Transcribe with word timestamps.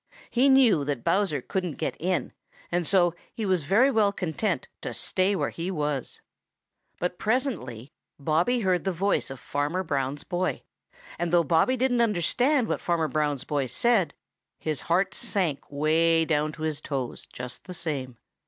He 0.31 0.49
knew 0.49 0.83
that 0.85 1.03
Bowser 1.03 1.43
couldn't 1.43 1.77
get 1.77 1.95
in, 1.99 2.33
and 2.71 2.87
so 2.87 3.13
he 3.35 3.45
was 3.45 3.65
very 3.65 3.91
well 3.91 4.11
content 4.11 4.67
to 4.81 4.95
stay 4.95 5.35
where 5.35 5.51
he 5.51 5.69
was. 5.69 6.21
But 6.99 7.19
presently 7.19 7.93
Bobby 8.17 8.61
heard 8.61 8.83
the 8.83 8.91
voice 8.91 9.29
of 9.29 9.39
Fanner 9.39 9.83
Brown's 9.83 10.23
boy, 10.23 10.63
and 11.19 11.31
though 11.31 11.43
Bobby 11.43 11.77
didn't 11.77 12.01
understand 12.01 12.67
what 12.67 12.81
Farmer 12.81 13.09
Brown's 13.09 13.43
boy 13.43 13.67
said, 13.67 14.15
his 14.57 14.81
heart 14.89 15.13
sank 15.13 15.71
way 15.71 16.25
down 16.25 16.51
to 16.53 16.63
his 16.63 16.81
toes 16.81 17.27
just 17.31 17.65
the 17.65 17.73
same. 17.75 18.17